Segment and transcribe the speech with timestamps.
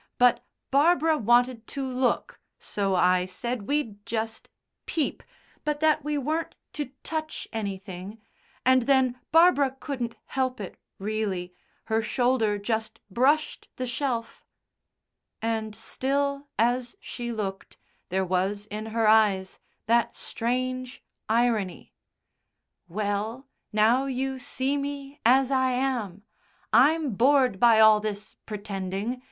[0.17, 4.49] But Barbara wanted to look so I said we'd just
[4.87, 5.21] peep,
[5.63, 8.19] but that we weren't to touch anything,
[8.65, 11.53] and then Barbara couldn't help it, really;
[11.85, 14.43] her shoulder just brushed the shelf"
[15.39, 17.77] and still as she looked
[18.09, 21.93] there was in her eyes that strange irony:
[22.87, 26.23] "Well, now you see me as I am
[26.73, 29.19] I'm bored by all this pretending.